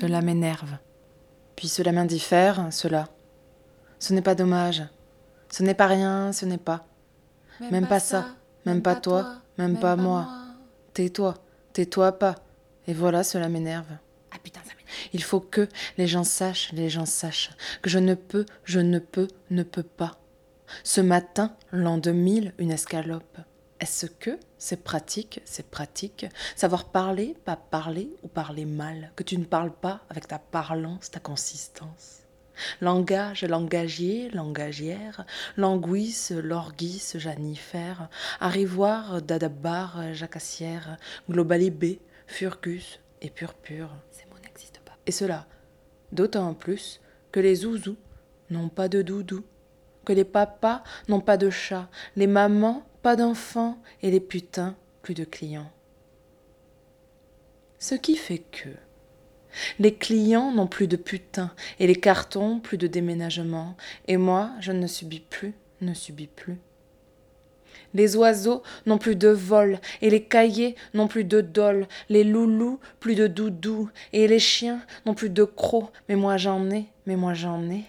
cela 0.00 0.20
m'énerve. 0.20 0.76
Puis 1.56 1.68
cela 1.68 1.92
m'indiffère, 1.92 2.68
cela. 2.70 3.08
Ce 3.98 4.12
n'est 4.12 4.22
pas 4.22 4.34
dommage. 4.34 4.82
Ce 5.50 5.62
n'est 5.62 5.74
pas 5.74 5.86
rien, 5.86 6.32
ce 6.32 6.44
n'est 6.44 6.58
pas. 6.58 6.86
Même, 7.70 7.86
pas 7.86 8.00
ça, 8.00 8.26
même 8.66 8.82
pas 8.82 8.96
toi, 8.96 9.36
même 9.56 9.78
pas 9.78 9.96
moi. 9.96 10.28
Tais-toi, 10.92 11.34
tais-toi 11.72 12.12
pas. 12.12 12.34
Et 12.86 12.92
voilà, 12.92 13.24
cela 13.24 13.48
m'énerve. 13.48 13.86
Ah 14.32 14.36
putain, 14.42 14.60
ça 14.60 14.74
m'énerve. 14.74 15.08
Il 15.14 15.22
faut 15.22 15.40
que 15.40 15.68
les 15.96 16.06
gens 16.06 16.24
sachent, 16.24 16.72
les 16.72 16.90
gens 16.90 17.06
sachent, 17.06 17.50
que 17.80 17.88
je 17.88 17.98
ne 17.98 18.14
peux, 18.14 18.44
je 18.64 18.80
ne 18.80 18.98
peux, 18.98 19.28
ne 19.50 19.62
peux 19.62 19.82
pas. 19.82 20.18
Ce 20.84 21.00
matin, 21.00 21.54
l'an 21.72 21.96
2000, 21.96 22.52
une 22.58 22.72
escalope. 22.72 23.38
Est-ce 23.86 24.06
que 24.06 24.36
c'est 24.58 24.82
pratique, 24.82 25.40
c'est 25.44 25.70
pratique 25.70 26.26
Savoir 26.56 26.86
parler, 26.86 27.36
pas 27.44 27.54
parler 27.54 28.10
ou 28.24 28.26
parler 28.26 28.64
mal 28.64 29.12
Que 29.14 29.22
tu 29.22 29.38
ne 29.38 29.44
parles 29.44 29.70
pas 29.70 30.00
avec 30.10 30.26
ta 30.26 30.40
parlance, 30.40 31.12
ta 31.12 31.20
consistance? 31.20 32.22
Langage, 32.80 33.44
langagier, 33.44 34.28
langagière, 34.30 35.24
languisse, 35.56 36.32
lorguis, 36.32 37.12
janifère, 37.14 38.08
arrivoire, 38.40 39.22
dadabar, 39.22 40.12
jacassière, 40.14 40.96
globalibé, 41.30 42.00
furgus 42.26 42.98
et 43.22 43.30
purpure. 43.30 43.90
Ces 44.10 44.26
mots 44.26 44.42
n'existent 44.42 44.80
pas. 44.84 44.96
Et 45.06 45.12
cela, 45.12 45.46
d'autant 46.10 46.54
plus 46.54 47.00
que 47.30 47.38
les 47.38 47.54
zouzous 47.54 47.98
n'ont 48.50 48.68
pas 48.68 48.88
de 48.88 49.02
doudou, 49.02 49.44
que 50.04 50.12
les 50.12 50.24
papas 50.24 50.82
n'ont 51.06 51.20
pas 51.20 51.36
de 51.36 51.50
chat, 51.50 51.88
les 52.16 52.26
mamans 52.26 52.84
d'enfants 53.14 53.78
et 54.02 54.10
les 54.10 54.18
putains 54.20 54.74
plus 55.02 55.14
de 55.14 55.24
clients. 55.24 55.70
Ce 57.78 57.94
qui 57.94 58.16
fait 58.16 58.42
que 58.50 58.70
les 59.78 59.94
clients 59.94 60.50
n'ont 60.50 60.66
plus 60.66 60.88
de 60.88 60.96
putains 60.96 61.52
et 61.78 61.86
les 61.86 61.94
cartons 61.94 62.58
plus 62.58 62.78
de 62.78 62.88
déménagement 62.88 63.76
et 64.08 64.16
moi 64.16 64.50
je 64.58 64.72
ne 64.72 64.88
subis 64.88 65.20
plus, 65.20 65.54
ne 65.80 65.94
subis 65.94 66.26
plus. 66.26 66.58
Les 67.94 68.16
oiseaux 68.16 68.62
n'ont 68.84 68.98
plus 68.98 69.16
de 69.16 69.28
vol, 69.28 69.80
et 70.02 70.10
les 70.10 70.22
cahiers 70.22 70.76
n'ont 70.92 71.08
plus 71.08 71.24
de 71.24 71.40
dol, 71.40 71.86
les 72.10 72.24
loulous 72.24 72.78
plus 73.00 73.14
de 73.14 73.26
doudou, 73.26 73.88
et 74.12 74.28
les 74.28 74.38
chiens 74.38 74.82
n'ont 75.06 75.14
plus 75.14 75.30
de 75.30 75.44
crocs, 75.44 75.90
mais 76.08 76.16
moi 76.16 76.36
j'en 76.36 76.68
ai, 76.70 76.86
mais 77.06 77.16
moi 77.16 77.32
j'en 77.32 77.70
ai. 77.70 77.84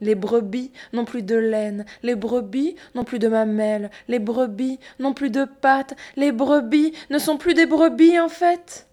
Les 0.00 0.14
brebis 0.14 0.72
n'ont 0.92 1.04
plus 1.04 1.22
de 1.22 1.36
laine, 1.36 1.86
les 2.02 2.14
brebis 2.14 2.76
n'ont 2.94 3.04
plus 3.04 3.18
de 3.18 3.28
mamelles, 3.28 3.90
les 4.08 4.18
brebis 4.18 4.78
n'ont 4.98 5.14
plus 5.14 5.30
de 5.30 5.44
pattes, 5.44 5.94
les 6.16 6.32
brebis 6.32 6.92
ne 7.10 7.18
sont 7.18 7.38
plus 7.38 7.54
des 7.54 7.66
brebis 7.66 8.18
en 8.20 8.28
fait. 8.28 8.86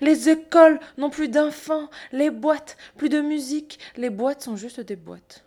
Les 0.00 0.28
écoles 0.28 0.78
n'ont 0.98 1.10
plus 1.10 1.28
d'enfants, 1.28 1.88
les 2.12 2.30
boîtes 2.30 2.76
plus 2.96 3.08
de 3.08 3.20
musique, 3.20 3.78
les 3.96 4.10
boîtes 4.10 4.42
sont 4.42 4.56
juste 4.56 4.80
des 4.80 4.96
boîtes. 4.96 5.44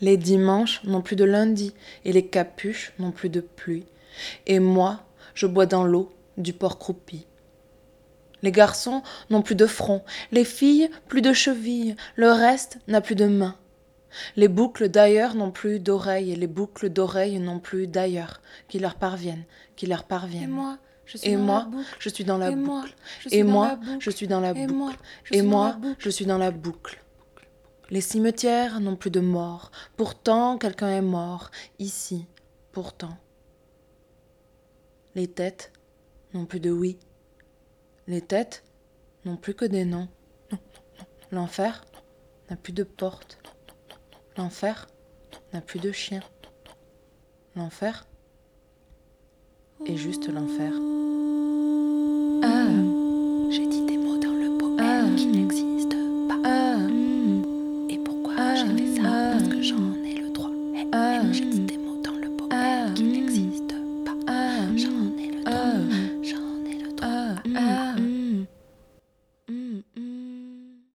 Les 0.00 0.16
dimanches 0.16 0.84
n'ont 0.84 1.02
plus 1.02 1.16
de 1.16 1.24
lundi, 1.24 1.74
et 2.04 2.12
les 2.12 2.26
capuches 2.26 2.92
n'ont 3.00 3.10
plus 3.10 3.30
de 3.30 3.40
pluie. 3.40 3.84
Et 4.46 4.60
moi, 4.60 5.02
je 5.34 5.46
bois 5.46 5.66
dans 5.66 5.82
l'eau 5.84 6.12
du 6.36 6.52
porc 6.52 6.78
croupi. 6.78 7.26
Les 8.42 8.52
garçons 8.52 9.02
n'ont 9.30 9.42
plus 9.42 9.54
de 9.56 9.66
front, 9.66 10.02
les 10.32 10.44
filles 10.44 10.90
plus 11.08 11.22
de 11.22 11.32
chevilles, 11.32 11.96
le 12.16 12.30
reste 12.30 12.78
n'a 12.86 13.00
plus 13.00 13.14
de 13.16 13.26
mains. 13.26 13.56
Les 14.36 14.48
boucles 14.48 14.88
d'ailleurs 14.88 15.34
n'ont 15.34 15.50
plus 15.50 15.80
d'oreilles, 15.80 16.32
et 16.32 16.36
les 16.36 16.46
boucles 16.46 16.88
d'oreilles 16.88 17.38
n'ont 17.40 17.58
plus 17.60 17.86
d'ailleurs, 17.86 18.40
qui 18.68 18.78
leur 18.78 18.94
parviennent, 18.94 19.44
qui 19.76 19.86
leur 19.86 20.04
parviennent. 20.04 20.44
Et 20.44 20.46
moi, 20.46 20.78
je 21.04 21.18
suis 21.18 21.30
Et 21.30 21.36
dans 21.36 21.42
moi, 21.42 21.58
la 21.60 21.64
boucle. 21.66 21.96
je 21.98 22.08
suis 22.08 22.24
dans 22.24 22.38
la 22.38 22.50
Et 22.50 22.56
moi, 22.56 22.80
boucle. 22.82 22.94
je 23.20 23.28
suis 23.28 23.38
Et 23.38 23.42
dans 23.42 23.50
moi, 23.50 23.68
la 23.68 23.76
boucle. 23.76 23.96
je 24.00 24.10
suis 24.10 24.26
dans 24.28 24.40
la 24.40 24.50
Et 24.50 24.54
boucle. 24.54 24.72
moi, 24.74 24.92
je 25.24 25.34
Et 25.34 25.42
moi, 25.42 25.76
je 25.98 26.10
suis 26.10 26.26
dans 26.26 26.38
la 26.38 26.50
boucle. 26.50 27.02
Les 27.90 28.00
cimetières 28.02 28.80
n'ont 28.80 28.96
plus 28.96 29.10
de 29.10 29.20
morts. 29.20 29.70
Pourtant, 29.96 30.58
quelqu'un 30.58 30.90
est 30.90 31.02
mort. 31.02 31.50
Ici, 31.78 32.26
pourtant. 32.72 33.16
Les 35.14 35.26
têtes 35.28 35.72
n'ont 36.34 36.44
plus 36.44 36.60
de 36.60 36.70
oui. 36.70 36.98
Les 38.08 38.22
têtes 38.22 38.64
n'ont 39.26 39.36
plus 39.36 39.52
que 39.52 39.66
des 39.66 39.84
noms. 39.84 40.08
L'enfer 41.30 41.84
n'a 42.48 42.56
plus 42.56 42.72
de 42.72 42.82
porte. 42.82 43.38
L'enfer 44.38 44.88
n'a 45.52 45.60
plus 45.60 45.78
de 45.78 45.92
chien. 45.92 46.22
L'enfer 47.54 48.06
est 49.84 49.96
juste 49.98 50.32
l'enfer. 50.32 50.72
Ah, 52.42 52.97